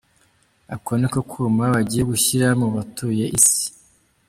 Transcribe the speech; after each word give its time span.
Ako 0.75 0.91
niko 0.99 1.19
kuma 1.31 1.65
bagiye 1.73 2.03
gushyira 2.11 2.47
mu 2.59 2.67
batuye 2.75 3.25
isi. 3.37 3.65